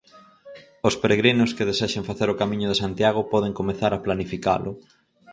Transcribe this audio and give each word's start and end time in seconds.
Os 0.87 0.95
peregrinos 1.01 1.53
que 1.55 1.67
desexen 1.69 2.07
facer 2.09 2.27
o 2.31 2.37
Camiño 2.41 2.67
de 2.69 2.79
Santiago 2.83 3.21
poden 3.33 3.57
comezar 3.59 3.91
a 3.95 4.03
planificalo. 4.05 4.71